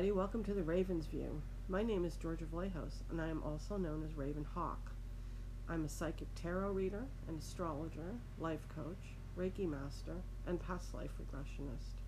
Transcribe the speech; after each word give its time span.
Everybody. 0.00 0.18
Welcome 0.18 0.44
to 0.44 0.54
the 0.54 0.62
Raven's 0.62 1.04
View. 1.04 1.42
My 1.68 1.82
name 1.82 2.06
is 2.06 2.16
Georgia 2.16 2.46
Vlahos, 2.46 3.02
and 3.10 3.20
I 3.20 3.28
am 3.28 3.42
also 3.42 3.76
known 3.76 4.02
as 4.02 4.16
Raven 4.16 4.46
Hawk. 4.54 4.92
I'm 5.68 5.84
a 5.84 5.90
psychic 5.90 6.34
tarot 6.34 6.70
reader, 6.70 7.04
an 7.28 7.36
astrologer, 7.36 8.14
life 8.38 8.66
coach, 8.74 9.12
Reiki 9.36 9.68
master, 9.68 10.16
and 10.46 10.58
past 10.58 10.94
life 10.94 11.10
regressionist. 11.20 12.00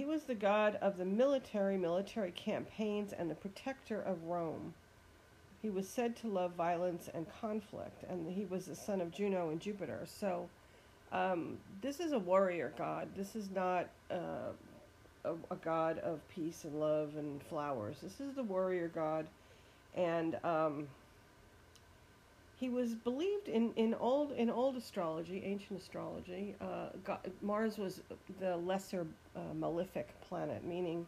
he 0.00 0.06
was 0.06 0.22
the 0.22 0.34
god 0.34 0.78
of 0.80 0.96
the 0.96 1.04
military, 1.04 1.76
military 1.76 2.30
campaigns, 2.30 3.12
and 3.12 3.30
the 3.30 3.34
protector 3.34 4.00
of 4.00 4.24
Rome. 4.24 4.72
He 5.60 5.68
was 5.68 5.86
said 5.86 6.16
to 6.16 6.26
love 6.26 6.52
violence 6.52 7.10
and 7.12 7.26
conflict, 7.38 8.04
and 8.08 8.32
he 8.32 8.46
was 8.46 8.64
the 8.64 8.74
son 8.74 9.02
of 9.02 9.10
Juno 9.10 9.50
and 9.50 9.60
Jupiter. 9.60 10.00
So, 10.06 10.48
um, 11.12 11.58
this 11.82 12.00
is 12.00 12.12
a 12.12 12.18
warrior 12.18 12.72
god. 12.78 13.08
This 13.14 13.36
is 13.36 13.50
not 13.50 13.90
uh, 14.10 14.54
a, 15.26 15.32
a, 15.50 15.56
god 15.56 15.98
of 15.98 16.26
peace 16.30 16.64
and 16.64 16.80
love 16.80 17.16
and 17.18 17.42
flowers. 17.42 17.98
This 18.02 18.20
is 18.20 18.34
the 18.34 18.42
warrior 18.42 18.88
god, 18.88 19.26
and 19.94 20.38
um, 20.44 20.88
he 22.60 22.68
was 22.68 22.94
believed 22.94 23.48
in, 23.48 23.72
in 23.76 23.94
old 23.94 24.32
in 24.32 24.50
old 24.50 24.76
astrology, 24.76 25.42
ancient 25.44 25.80
astrology. 25.80 26.54
Uh, 26.60 26.90
God, 27.02 27.18
Mars 27.40 27.78
was 27.78 28.02
the 28.38 28.58
lesser 28.58 29.06
uh, 29.34 29.54
malefic 29.54 30.08
planet, 30.28 30.62
meaning 30.62 31.06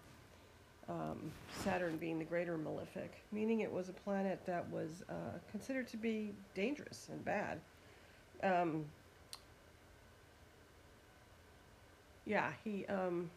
um, 0.89 1.31
Saturn 1.62 1.99
being 1.99 2.19
the 2.19 2.25
greater 2.25 2.57
malefic, 2.57 3.12
meaning 3.33 3.61
it 3.61 3.71
was 3.71 3.91
a 3.91 3.93
planet 3.93 4.41
that 4.47 4.69
was 4.71 5.03
uh, 5.11 5.12
considered 5.51 5.87
to 5.89 5.99
be 5.99 6.33
dangerous 6.55 7.09
and 7.12 7.23
bad. 7.23 7.61
Um, 8.43 8.87
yeah, 12.25 12.51
he 12.65 12.87
um, 12.87 13.31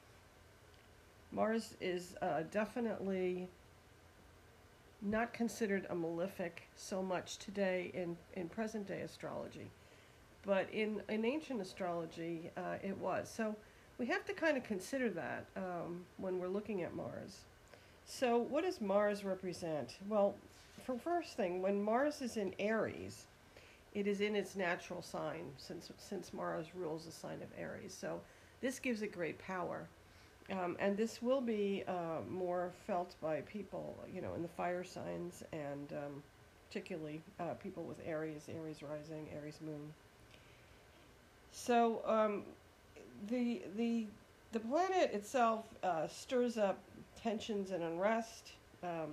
Mars 1.34 1.76
is 1.82 2.16
uh, 2.22 2.44
definitely 2.50 3.50
not 5.06 5.34
considered 5.34 5.86
a 5.90 5.96
malefic 5.96 6.64
so 6.76 7.02
much 7.02 7.38
today 7.38 7.92
in, 7.94 8.18
in 8.34 8.50
present 8.50 8.88
day 8.88 9.02
astrology. 9.02 9.70
But 10.46 10.68
in, 10.72 11.02
in 11.10 11.26
ancient 11.26 11.62
astrology, 11.62 12.50
uh, 12.58 12.76
it 12.84 12.98
was. 12.98 13.30
So 13.30 13.56
we 13.98 14.08
have 14.08 14.26
to 14.26 14.34
kind 14.34 14.58
of 14.58 14.64
consider 14.64 15.10
that 15.12 15.46
um, 15.56 16.06
when 16.18 16.40
we're 16.40 16.48
looking 16.48 16.84
at 16.84 16.96
Mars. 16.96 17.42
So, 18.06 18.38
what 18.38 18.64
does 18.64 18.82
Mars 18.82 19.24
represent? 19.24 19.98
Well, 20.08 20.36
for 20.84 20.98
first 20.98 21.36
thing, 21.36 21.62
when 21.62 21.82
Mars 21.82 22.22
is 22.22 22.38
in 22.38 22.54
Aries, 22.60 23.26
it 23.96 24.06
is 24.06 24.22
in 24.22 24.36
its 24.36 24.56
natural 24.56 25.02
sign 25.02 25.46
since, 25.58 25.92
since 25.98 26.34
Mars 26.34 26.68
rules 26.76 27.06
the 27.06 27.12
sign 27.12 27.42
of 27.42 27.48
Aries. 27.58 27.98
So, 28.00 28.22
this 28.62 28.78
gives 28.80 29.02
it 29.02 29.12
great 29.12 29.40
power. 29.40 29.88
Um, 30.52 30.78
and 30.80 30.96
this 30.96 31.22
will 31.22 31.42
be 31.42 31.84
uh, 31.88 32.20
more 32.30 32.72
felt 32.86 33.16
by 33.22 33.42
people, 33.42 33.98
you 34.14 34.22
know, 34.22 34.36
in 34.36 34.44
the 34.44 34.48
fire 34.48 34.84
signs 34.84 35.44
and 35.52 35.92
um, 35.94 36.24
particularly 36.68 37.22
uh, 37.40 37.54
people 37.56 37.84
with 37.84 37.98
Aries, 38.06 38.48
Aries 38.56 38.84
rising, 38.84 39.28
Aries 39.36 39.60
moon. 39.62 39.92
So 41.52 42.02
um, 42.06 42.44
the 43.28 43.64
the 43.76 44.06
the 44.52 44.60
planet 44.60 45.14
itself 45.14 45.66
uh, 45.84 46.08
stirs 46.08 46.58
up 46.58 46.80
tensions 47.22 47.72
and 47.72 47.82
unrest, 47.82 48.52
um, 48.84 49.10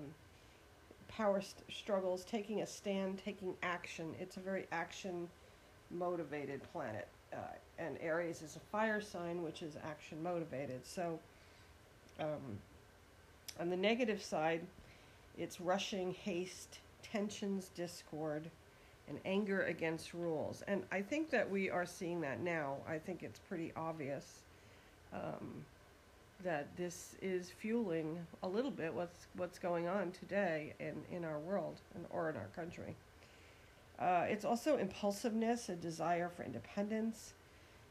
power 1.08 1.40
st- 1.40 1.64
struggles, 1.70 2.24
taking 2.24 2.60
a 2.60 2.66
stand, 2.66 3.22
taking 3.24 3.54
action. 3.62 4.14
It's 4.20 4.36
a 4.36 4.40
very 4.40 4.66
action 4.70 5.28
motivated 5.90 6.62
planet 6.72 7.08
uh, 7.32 7.36
and 7.78 7.96
Aries 8.00 8.42
is 8.42 8.56
a 8.56 8.60
fire 8.60 9.00
sign, 9.00 9.42
which 9.42 9.62
is 9.62 9.76
action 9.84 10.22
motivated. 10.22 10.86
So, 10.86 11.18
um, 12.20 12.58
on 13.60 13.70
the 13.70 13.76
negative 13.76 14.22
side, 14.22 14.62
it's 15.38 15.60
rushing, 15.60 16.14
haste, 16.14 16.78
tensions, 17.02 17.70
discord, 17.74 18.50
and 19.08 19.18
anger 19.24 19.62
against 19.62 20.14
rules. 20.14 20.62
And 20.68 20.84
I 20.92 21.02
think 21.02 21.30
that 21.30 21.50
we 21.50 21.70
are 21.70 21.86
seeing 21.86 22.20
that 22.22 22.40
now. 22.40 22.76
I 22.88 22.98
think 22.98 23.22
it's 23.22 23.40
pretty 23.40 23.72
obvious 23.76 24.40
um, 25.12 25.64
that 26.44 26.74
this 26.76 27.16
is 27.20 27.50
fueling 27.50 28.18
a 28.42 28.48
little 28.48 28.70
bit 28.70 28.92
what's 28.92 29.26
what's 29.36 29.58
going 29.58 29.86
on 29.88 30.12
today 30.12 30.72
in, 30.80 31.02
in 31.14 31.24
our 31.24 31.38
world 31.38 31.80
and 31.94 32.04
or 32.10 32.30
in 32.30 32.36
our 32.36 32.48
country. 32.56 32.94
Uh, 33.98 34.24
it's 34.28 34.44
also 34.44 34.78
impulsiveness, 34.78 35.68
a 35.68 35.76
desire 35.76 36.28
for 36.28 36.42
independence, 36.42 37.34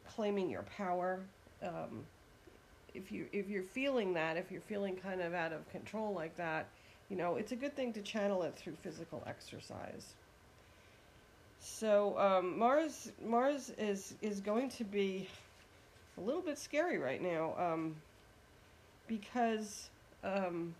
claiming 0.08 0.50
your 0.50 0.64
power. 0.64 1.20
Um, 1.64 2.06
if 2.94 3.12
you 3.12 3.28
if 3.32 3.48
you're 3.48 3.64
feeling 3.64 4.14
that, 4.16 4.36
if 4.36 4.52
you're 4.52 4.62
feeling 4.62 4.96
kind 4.96 5.22
of 5.22 5.34
out 5.34 5.54
of 5.54 5.70
control 5.72 6.14
like 6.14 6.36
that, 6.36 6.68
you 7.10 7.16
know, 7.16 7.36
it's 7.36 7.52
a 7.52 7.56
good 7.56 7.76
thing 7.76 7.94
to 7.94 8.02
channel 8.02 8.44
it 8.44 8.56
through 8.56 8.76
physical 8.82 9.24
exercise. 9.26 10.14
So 11.60 12.18
um, 12.18 12.58
Mars 12.58 13.12
Mars 13.24 13.72
is 13.78 14.16
is 14.22 14.42
going 14.42 14.70
to 14.70 14.84
be 14.84 15.28
a 16.18 16.22
little 16.22 16.42
bit 16.42 16.58
scary 16.58 16.98
right 16.98 17.22
now 17.22 17.54
um, 17.58 17.96
because 19.08 19.90
um, 20.24 20.76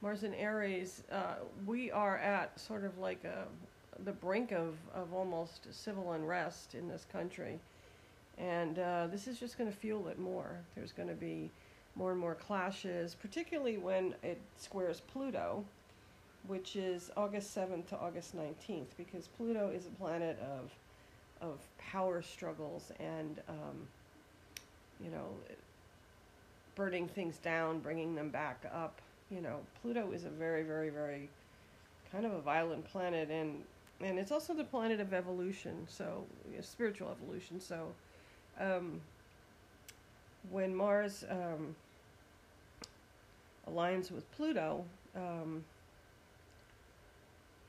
Mars 0.00 0.24
and 0.24 0.34
Aries, 0.34 1.04
uh, 1.12 1.34
we 1.64 1.90
are 1.90 2.18
at 2.18 2.58
sort 2.58 2.84
of 2.84 2.98
like 2.98 3.22
a 3.24 3.46
the 4.04 4.12
brink 4.12 4.52
of, 4.52 4.74
of 4.94 5.12
almost 5.12 5.72
civil 5.72 6.12
unrest 6.12 6.74
in 6.74 6.88
this 6.88 7.06
country. 7.12 7.58
And 8.38 8.78
uh, 8.78 9.08
this 9.08 9.26
is 9.26 9.38
just 9.38 9.58
going 9.58 9.70
to 9.70 9.76
fuel 9.76 10.08
it 10.08 10.18
more. 10.18 10.56
There's 10.74 10.92
going 10.92 11.08
to 11.08 11.14
be 11.14 11.50
more 11.94 12.10
and 12.10 12.20
more 12.20 12.34
clashes, 12.34 13.14
particularly 13.14 13.76
when 13.76 14.14
it 14.22 14.40
squares 14.56 15.00
Pluto, 15.00 15.64
which 16.46 16.74
is 16.74 17.10
August 17.16 17.54
7th 17.56 17.88
to 17.88 17.98
August 17.98 18.36
19th, 18.36 18.86
because 18.96 19.28
Pluto 19.36 19.70
is 19.70 19.86
a 19.86 19.90
planet 19.90 20.38
of, 20.40 20.70
of 21.46 21.58
power 21.78 22.22
struggles 22.22 22.90
and, 22.98 23.40
um, 23.48 23.86
you 25.04 25.10
know, 25.10 25.26
burning 26.74 27.06
things 27.06 27.36
down, 27.38 27.78
bringing 27.80 28.14
them 28.14 28.30
back 28.30 28.64
up. 28.72 29.00
You 29.30 29.42
know, 29.42 29.60
Pluto 29.80 30.12
is 30.12 30.24
a 30.24 30.30
very, 30.30 30.62
very, 30.62 30.88
very 30.88 31.28
kind 32.10 32.26
of 32.26 32.32
a 32.32 32.40
violent 32.40 32.84
planet, 32.86 33.30
and 33.30 33.62
and 34.04 34.18
it's 34.18 34.32
also 34.32 34.54
the 34.54 34.64
planet 34.64 35.00
of 35.00 35.12
evolution, 35.12 35.86
so 35.88 36.24
you 36.50 36.56
know, 36.56 36.62
spiritual 36.62 37.10
evolution. 37.10 37.60
So, 37.60 37.88
um, 38.58 39.00
when 40.50 40.74
Mars 40.74 41.24
um, 41.30 41.74
aligns 43.68 44.10
with 44.10 44.30
Pluto, 44.32 44.84
um, 45.14 45.64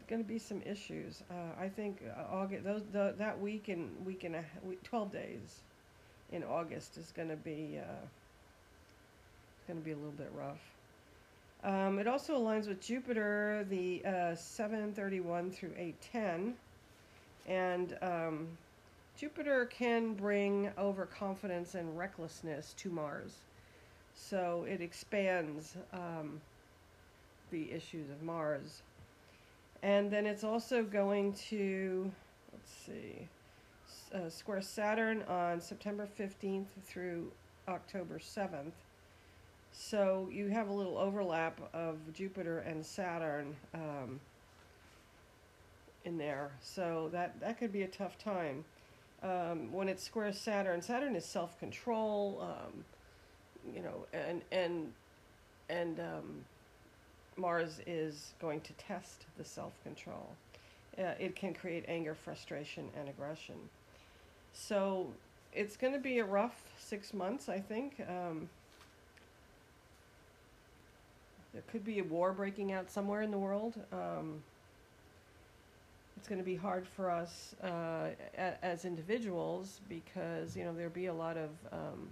going 0.07 0.23
to 0.23 0.27
be 0.27 0.39
some 0.39 0.61
issues. 0.65 1.23
Uh, 1.31 1.61
I 1.61 1.69
think 1.69 2.03
uh, 2.17 2.35
August, 2.35 2.63
those 2.63 2.83
the, 2.91 3.15
that 3.17 3.39
week 3.39 3.69
and 3.69 3.89
week 4.05 4.23
and 4.23 4.35
a 4.35 4.43
week, 4.63 4.83
twelve 4.83 5.11
days 5.11 5.61
in 6.31 6.43
August 6.43 6.97
is 6.97 7.11
going 7.15 7.29
to 7.29 7.35
be 7.35 7.79
uh, 7.79 8.05
going 9.67 9.79
to 9.79 9.85
be 9.85 9.91
a 9.91 9.95
little 9.95 10.11
bit 10.11 10.31
rough. 10.35 10.61
Um, 11.63 11.97
it 11.97 12.07
also 12.07 12.37
aligns 12.37 12.67
with 12.67 12.81
Jupiter, 12.81 13.65
the 13.69 14.03
uh, 14.05 14.35
731 14.35 15.51
through 15.51 15.73
810. 15.77 16.55
And 17.47 17.97
um, 18.01 18.47
Jupiter 19.17 19.65
can 19.65 20.13
bring 20.13 20.71
overconfidence 20.77 21.75
and 21.75 21.97
recklessness 21.97 22.73
to 22.77 22.89
Mars. 22.89 23.35
So 24.15 24.65
it 24.69 24.81
expands 24.81 25.77
um, 25.93 26.41
the 27.51 27.71
issues 27.71 28.09
of 28.09 28.21
Mars. 28.21 28.81
And 29.81 30.11
then 30.11 30.25
it's 30.25 30.43
also 30.43 30.83
going 30.83 31.33
to, 31.49 32.11
let's 32.51 32.71
see, 32.71 33.27
uh, 34.13 34.29
square 34.29 34.61
Saturn 34.61 35.23
on 35.23 35.61
September 35.61 36.07
15th 36.19 36.67
through 36.85 37.31
October 37.67 38.19
7th. 38.19 38.71
So 39.73 40.29
you 40.31 40.49
have 40.49 40.69
a 40.69 40.73
little 40.73 40.97
overlap 40.97 41.59
of 41.73 41.97
Jupiter 42.13 42.59
and 42.59 42.85
Saturn 42.85 43.55
um, 43.73 44.19
in 46.05 46.17
there. 46.17 46.51
So 46.61 47.09
that, 47.11 47.39
that 47.41 47.57
could 47.57 47.73
be 47.73 47.81
a 47.81 47.87
tough 47.87 48.17
time. 48.17 48.63
Um, 49.23 49.71
when 49.71 49.89
it 49.89 49.99
squares 49.99 50.37
Saturn, 50.37 50.81
Saturn 50.81 51.15
is 51.15 51.25
self 51.25 51.57
control, 51.59 52.39
um, 52.41 52.83
you 53.73 53.81
know, 53.81 54.05
and, 54.13 54.41
and, 54.51 54.91
and 55.69 55.99
um, 55.99 56.45
Mars 57.35 57.79
is 57.87 58.33
going 58.39 58.61
to 58.61 58.73
test 58.73 59.25
the 59.37 59.45
self 59.45 59.71
control. 59.83 60.29
Uh, 60.97 61.13
it 61.19 61.35
can 61.35 61.53
create 61.53 61.85
anger, 61.87 62.13
frustration, 62.13 62.89
and 62.99 63.09
aggression. 63.09 63.55
So 64.51 65.07
it's 65.51 65.77
going 65.77 65.93
to 65.93 65.99
be 65.99 66.19
a 66.19 66.25
rough 66.25 66.61
six 66.77 67.13
months, 67.13 67.49
I 67.49 67.59
think. 67.59 67.95
Um, 68.07 68.49
there 71.53 71.63
could 71.71 71.85
be 71.85 71.99
a 71.99 72.03
war 72.03 72.33
breaking 72.33 72.71
out 72.71 72.89
somewhere 72.89 73.21
in 73.21 73.31
the 73.31 73.37
world. 73.37 73.75
Um, 73.91 74.41
it's 76.17 76.27
going 76.27 76.39
to 76.39 76.45
be 76.45 76.55
hard 76.55 76.87
for 76.87 77.09
us 77.09 77.55
uh, 77.63 78.09
as 78.61 78.85
individuals 78.85 79.81
because 79.89 80.55
you 80.55 80.63
know 80.63 80.73
there'll 80.73 80.91
be 80.91 81.07
a 81.07 81.13
lot 81.13 81.37
of 81.37 81.49
um, 81.71 82.09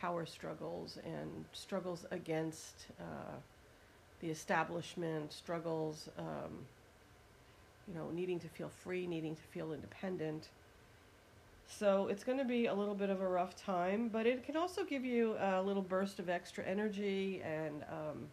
power 0.00 0.26
struggles 0.26 0.98
and 1.04 1.44
struggles 1.52 2.04
against 2.10 2.86
uh, 3.00 3.36
the 4.20 4.28
establishment, 4.28 5.32
struggles, 5.32 6.08
um, 6.18 6.66
you 7.86 7.94
know, 7.94 8.10
needing 8.10 8.40
to 8.40 8.48
feel 8.48 8.68
free, 8.68 9.06
needing 9.06 9.36
to 9.36 9.42
feel 9.42 9.72
independent. 9.72 10.48
So 11.68 12.08
it's 12.08 12.24
going 12.24 12.38
to 12.38 12.44
be 12.44 12.66
a 12.66 12.74
little 12.74 12.94
bit 12.94 13.10
of 13.10 13.20
a 13.20 13.28
rough 13.28 13.54
time, 13.54 14.08
but 14.08 14.26
it 14.26 14.44
can 14.44 14.56
also 14.56 14.84
give 14.84 15.04
you 15.04 15.36
a 15.38 15.62
little 15.62 15.82
burst 15.82 16.18
of 16.18 16.28
extra 16.28 16.64
energy 16.64 17.42
and 17.44 17.84
um, 17.90 18.26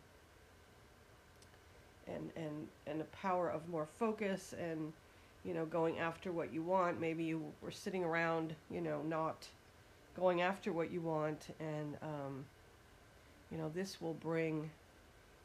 and 2.08 2.30
and 2.36 2.68
and 2.88 3.02
a 3.02 3.06
power 3.06 3.50
of 3.50 3.68
more 3.70 3.88
focus 4.00 4.54
and 4.60 4.94
you 5.44 5.54
know 5.54 5.66
going 5.66 6.00
after 6.00 6.32
what 6.32 6.54
you 6.54 6.62
want. 6.62 7.00
Maybe 7.00 7.24
you 7.24 7.42
were 7.62 7.72
sitting 7.72 8.04
around, 8.04 8.56
you 8.70 8.82
know, 8.82 9.02
not 9.04 9.48
going 10.16 10.42
after 10.42 10.72
what 10.72 10.92
you 10.92 11.02
want, 11.02 11.48
and 11.60 11.98
um, 12.02 12.46
you 13.52 13.58
know 13.58 13.72
this 13.74 14.02
will 14.02 14.16
bring 14.16 14.70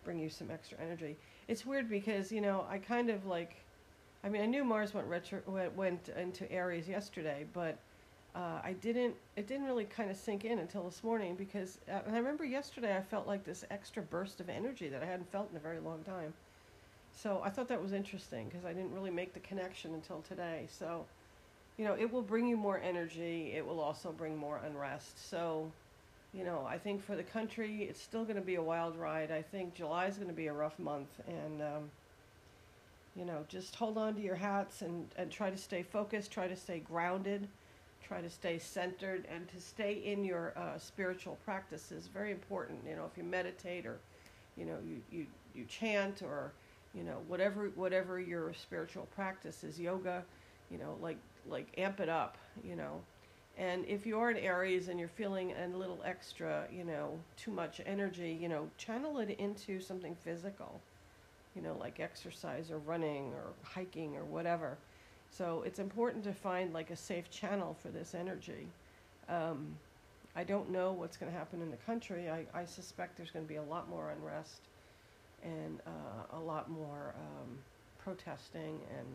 bring 0.04 0.18
you 0.18 0.30
some 0.30 0.50
extra 0.50 0.78
energy. 0.80 1.16
It's 1.48 1.66
weird 1.66 1.88
because 1.88 2.32
you 2.32 2.40
know 2.40 2.64
I 2.70 2.78
kind 2.78 3.10
of 3.10 3.26
like, 3.26 3.56
I 4.24 4.28
mean 4.28 4.42
I 4.42 4.46
knew 4.46 4.64
Mars 4.64 4.94
went 4.94 5.06
retro 5.06 5.40
went, 5.46 5.76
went 5.76 6.08
into 6.16 6.50
Aries 6.50 6.88
yesterday, 6.88 7.44
but 7.52 7.76
uh, 8.34 8.60
I 8.62 8.74
didn't. 8.80 9.14
It 9.36 9.46
didn't 9.46 9.66
really 9.66 9.84
kind 9.84 10.10
of 10.10 10.16
sink 10.16 10.44
in 10.44 10.60
until 10.60 10.84
this 10.84 11.02
morning 11.02 11.34
because 11.34 11.78
uh, 11.90 11.98
I 12.06 12.16
remember 12.16 12.44
yesterday 12.44 12.96
I 12.96 13.02
felt 13.02 13.26
like 13.26 13.44
this 13.44 13.64
extra 13.70 14.02
burst 14.02 14.40
of 14.40 14.48
energy 14.48 14.88
that 14.88 15.02
I 15.02 15.06
hadn't 15.06 15.30
felt 15.32 15.50
in 15.50 15.56
a 15.56 15.60
very 15.60 15.80
long 15.80 16.02
time. 16.04 16.32
So 17.22 17.42
I 17.44 17.50
thought 17.50 17.68
that 17.68 17.82
was 17.82 17.92
interesting 17.92 18.48
because 18.48 18.64
I 18.64 18.72
didn't 18.72 18.94
really 18.94 19.10
make 19.10 19.34
the 19.34 19.40
connection 19.40 19.92
until 19.92 20.22
today. 20.22 20.66
So, 20.70 21.04
you 21.76 21.84
know, 21.84 21.94
it 21.98 22.10
will 22.10 22.22
bring 22.22 22.46
you 22.46 22.56
more 22.56 22.80
energy. 22.80 23.52
It 23.54 23.66
will 23.66 23.80
also 23.80 24.10
bring 24.10 24.38
more 24.38 24.58
unrest. 24.64 25.28
So, 25.28 25.70
you 26.32 26.44
know, 26.44 26.64
I 26.66 26.78
think 26.78 27.02
for 27.02 27.16
the 27.16 27.22
country, 27.22 27.82
it's 27.82 28.00
still 28.00 28.24
going 28.24 28.36
to 28.36 28.42
be 28.42 28.54
a 28.54 28.62
wild 28.62 28.96
ride. 28.96 29.30
I 29.30 29.42
think 29.42 29.74
July 29.74 30.06
is 30.06 30.16
going 30.16 30.28
to 30.28 30.34
be 30.34 30.46
a 30.46 30.52
rough 30.52 30.78
month. 30.78 31.10
And, 31.28 31.60
um, 31.60 31.90
you 33.14 33.26
know, 33.26 33.44
just 33.48 33.74
hold 33.74 33.98
on 33.98 34.14
to 34.14 34.22
your 34.22 34.36
hats 34.36 34.80
and, 34.80 35.06
and 35.18 35.30
try 35.30 35.50
to 35.50 35.58
stay 35.58 35.82
focused, 35.82 36.30
try 36.30 36.48
to 36.48 36.56
stay 36.56 36.78
grounded, 36.78 37.48
try 38.02 38.22
to 38.22 38.30
stay 38.30 38.58
centered, 38.58 39.26
and 39.30 39.46
to 39.48 39.60
stay 39.60 39.92
in 39.92 40.24
your 40.24 40.54
uh, 40.56 40.78
spiritual 40.78 41.36
practices. 41.44 42.06
Very 42.06 42.30
important. 42.30 42.78
You 42.88 42.96
know, 42.96 43.04
if 43.04 43.18
you 43.18 43.24
meditate 43.24 43.84
or, 43.84 43.98
you 44.56 44.64
know, 44.64 44.78
you, 44.88 45.02
you, 45.12 45.26
you 45.54 45.64
chant 45.66 46.22
or, 46.22 46.52
you 46.94 47.04
know, 47.04 47.18
whatever 47.28 47.70
whatever 47.74 48.20
your 48.20 48.52
spiritual 48.54 49.06
practice 49.14 49.64
is, 49.64 49.78
yoga, 49.78 50.24
you 50.70 50.78
know, 50.78 50.96
like 51.00 51.18
like 51.48 51.66
amp 51.78 52.00
it 52.00 52.08
up, 52.08 52.36
you 52.64 52.76
know, 52.76 53.00
and 53.58 53.84
if 53.86 54.06
you 54.06 54.18
are 54.18 54.30
in 54.30 54.38
Aries 54.38 54.88
and 54.88 54.98
you're 54.98 55.08
feeling 55.08 55.52
a 55.52 55.76
little 55.76 56.00
extra, 56.04 56.66
you 56.72 56.84
know, 56.84 57.18
too 57.36 57.50
much 57.50 57.80
energy, 57.84 58.36
you 58.40 58.48
know, 58.48 58.68
channel 58.78 59.18
it 59.18 59.36
into 59.38 59.80
something 59.80 60.14
physical, 60.14 60.80
you 61.54 61.62
know, 61.62 61.76
like 61.78 62.00
exercise 62.00 62.70
or 62.70 62.78
running 62.78 63.32
or 63.34 63.52
hiking 63.62 64.16
or 64.16 64.24
whatever. 64.24 64.78
So 65.30 65.62
it's 65.66 65.78
important 65.78 66.24
to 66.24 66.32
find 66.32 66.72
like 66.72 66.90
a 66.90 66.96
safe 66.96 67.30
channel 67.30 67.76
for 67.82 67.88
this 67.88 68.14
energy. 68.14 68.66
Um, 69.28 69.76
I 70.34 70.44
don't 70.44 70.70
know 70.70 70.92
what's 70.92 71.16
going 71.16 71.30
to 71.30 71.36
happen 71.36 71.60
in 71.60 71.70
the 71.70 71.76
country. 71.76 72.30
I, 72.30 72.46
I 72.54 72.64
suspect 72.64 73.16
there's 73.16 73.30
going 73.30 73.44
to 73.44 73.48
be 73.48 73.56
a 73.56 73.62
lot 73.62 73.88
more 73.88 74.10
unrest 74.10 74.69
and 75.42 75.80
uh, 75.86 76.36
a 76.36 76.40
lot 76.40 76.70
more 76.70 77.14
um, 77.16 77.58
protesting 78.02 78.80
and 78.98 79.06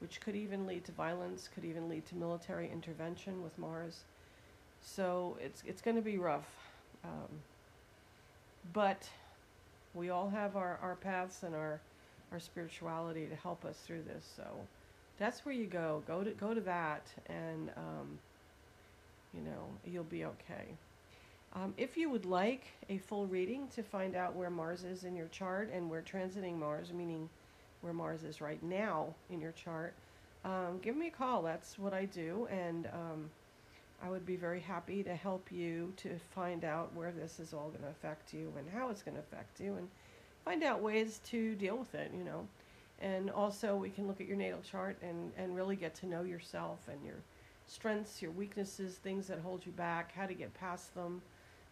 which 0.00 0.20
could 0.20 0.36
even 0.36 0.66
lead 0.66 0.84
to 0.84 0.92
violence, 0.92 1.48
could 1.54 1.64
even 1.64 1.88
lead 1.88 2.04
to 2.06 2.14
military 2.14 2.70
intervention 2.70 3.42
with 3.42 3.56
Mars. 3.58 4.00
So 4.82 5.38
it's 5.40 5.62
it's 5.66 5.80
going 5.80 5.96
to 5.96 6.02
be 6.02 6.18
rough, 6.18 6.48
um, 7.04 7.40
but 8.72 9.08
we 9.94 10.10
all 10.10 10.28
have 10.28 10.56
our, 10.56 10.78
our 10.82 10.96
paths 10.96 11.42
and 11.42 11.54
our 11.54 11.80
our 12.32 12.40
spirituality 12.40 13.26
to 13.26 13.36
help 13.36 13.64
us 13.64 13.78
through 13.86 14.02
this. 14.02 14.30
So 14.36 14.44
that's 15.18 15.46
where 15.46 15.54
you 15.54 15.66
go. 15.66 16.02
Go 16.06 16.22
to 16.22 16.30
go 16.32 16.52
to 16.52 16.60
that, 16.62 17.06
and 17.26 17.70
um, 17.76 18.18
you 19.32 19.40
know 19.40 19.68
you'll 19.86 20.04
be 20.04 20.24
okay. 20.26 20.76
Um, 21.54 21.72
if 21.76 21.96
you 21.96 22.10
would 22.10 22.26
like 22.26 22.66
a 22.88 22.98
full 22.98 23.26
reading 23.26 23.68
to 23.68 23.82
find 23.82 24.16
out 24.16 24.34
where 24.34 24.50
Mars 24.50 24.82
is 24.82 25.04
in 25.04 25.14
your 25.14 25.28
chart 25.28 25.70
and 25.72 25.88
where 25.88 26.02
transiting 26.02 26.58
Mars, 26.58 26.92
meaning 26.92 27.28
where 27.80 27.92
Mars 27.92 28.24
is 28.24 28.40
right 28.40 28.60
now 28.62 29.14
in 29.30 29.40
your 29.40 29.52
chart, 29.52 29.94
um, 30.44 30.78
give 30.82 30.96
me 30.96 31.06
a 31.06 31.10
call. 31.10 31.42
That's 31.42 31.78
what 31.78 31.94
I 31.94 32.06
do, 32.06 32.48
and 32.50 32.86
um, 32.86 33.30
I 34.02 34.10
would 34.10 34.26
be 34.26 34.36
very 34.36 34.60
happy 34.60 35.04
to 35.04 35.14
help 35.14 35.52
you 35.52 35.92
to 35.98 36.18
find 36.34 36.64
out 36.64 36.92
where 36.94 37.12
this 37.12 37.38
is 37.38 37.54
all 37.54 37.68
going 37.68 37.82
to 37.82 37.88
affect 37.88 38.34
you 38.34 38.52
and 38.58 38.68
how 38.68 38.90
it's 38.90 39.02
going 39.02 39.16
to 39.16 39.20
affect 39.20 39.60
you, 39.60 39.76
and 39.76 39.88
find 40.44 40.64
out 40.64 40.82
ways 40.82 41.20
to 41.30 41.54
deal 41.54 41.76
with 41.76 41.94
it. 41.94 42.10
You 42.14 42.24
know, 42.24 42.48
and 43.00 43.30
also 43.30 43.76
we 43.76 43.90
can 43.90 44.08
look 44.08 44.20
at 44.20 44.26
your 44.26 44.36
natal 44.36 44.60
chart 44.60 44.98
and 45.02 45.30
and 45.38 45.54
really 45.54 45.76
get 45.76 45.94
to 45.96 46.06
know 46.06 46.22
yourself 46.22 46.80
and 46.90 47.02
your 47.04 47.22
strengths, 47.66 48.20
your 48.20 48.32
weaknesses, 48.32 48.96
things 48.96 49.28
that 49.28 49.38
hold 49.38 49.64
you 49.64 49.72
back, 49.72 50.12
how 50.14 50.26
to 50.26 50.34
get 50.34 50.52
past 50.52 50.94
them. 50.94 51.22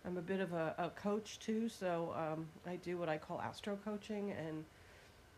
I'm 0.04 0.16
a 0.16 0.22
bit 0.22 0.40
of 0.40 0.52
a, 0.52 0.74
a 0.78 0.90
coach 0.90 1.38
too, 1.38 1.68
so 1.68 2.14
um, 2.16 2.46
I 2.66 2.76
do 2.76 2.96
what 2.96 3.08
I 3.08 3.18
call 3.18 3.40
astro 3.40 3.78
coaching 3.84 4.32
and 4.32 4.64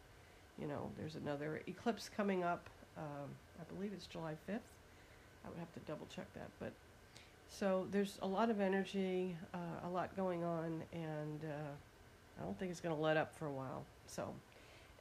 you 0.62 0.68
know, 0.68 0.92
there's 0.98 1.16
another 1.16 1.62
eclipse 1.68 2.10
coming 2.16 2.44
up. 2.44 2.70
Um, 2.98 3.30
I 3.60 3.74
believe 3.74 3.92
it's 3.94 4.06
July 4.06 4.34
5th. 4.48 4.60
I 5.44 5.50
would 5.50 5.58
have 5.58 5.74
to 5.74 5.80
double 5.88 6.08
check 6.16 6.32
that, 6.36 6.50
but 6.60 6.72
so 7.50 7.88
there's 7.92 8.20
a 8.22 8.28
lot 8.28 8.50
of 8.50 8.62
energy, 8.62 9.36
uh, 9.54 9.88
a 9.88 9.90
lot 9.90 10.16
going 10.16 10.44
on, 10.44 10.84
and 10.94 11.42
uh, 11.44 12.40
I 12.40 12.44
don't 12.44 12.58
think 12.60 12.72
it's 12.72 12.80
going 12.80 12.96
to 12.96 13.02
let 13.02 13.18
up 13.18 13.36
for 13.36 13.48
a 13.48 13.52
while. 13.52 13.84
So, 14.06 14.34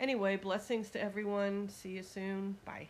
anyway, 0.01 0.37
blessings 0.37 0.91
to 0.91 1.03
everyone. 1.03 1.69
See 1.69 1.91
you 1.91 2.03
soon. 2.03 2.57
Bye. 2.65 2.89